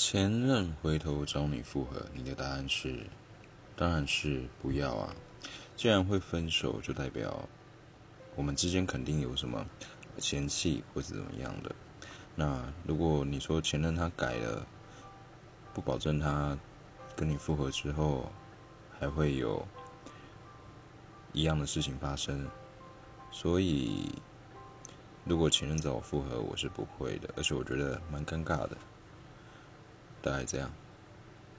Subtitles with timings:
[0.00, 3.00] 前任回头找你复合，你的答案是，
[3.74, 5.12] 当然是不要啊！
[5.74, 7.48] 既然会分手，就代表
[8.36, 9.66] 我们之间肯定有什么
[10.18, 11.74] 嫌弃或者怎么样的。
[12.36, 14.64] 那如果你说前任他改了，
[15.74, 16.56] 不保证他
[17.16, 18.30] 跟你复合之后
[19.00, 19.66] 还会有
[21.32, 22.48] 一样的事情发生，
[23.32, 24.08] 所以
[25.24, 28.78] 如果前任找我复合，我是不会的，而且我觉得蛮尴尬的。
[30.22, 30.70] 大概这样。